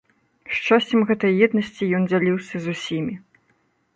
Шчасцем 0.55 1.03
гэтай 1.09 1.33
еднасці 1.47 1.89
ён 1.97 2.09
дзяліўся 2.11 2.57
з 2.63 2.75
усімі. 2.77 3.13